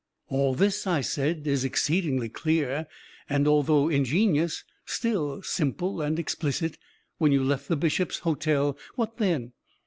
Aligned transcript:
"All 0.29 0.55
this," 0.55 0.87
I 0.87 1.01
said, 1.01 1.45
"is 1.45 1.63
exceedingly 1.63 2.27
clear, 2.27 2.87
and, 3.29 3.47
although 3.47 3.87
ingenious, 3.87 4.63
still 4.83 5.43
simple 5.43 6.01
and 6.01 6.17
explicit. 6.17 6.79
When 7.19 7.31
you 7.31 7.43
left 7.43 7.67
the 7.67 7.75
Bishop's 7.77 8.17
Hotel, 8.17 8.75
what 8.95 9.17
then?" 9.19 9.51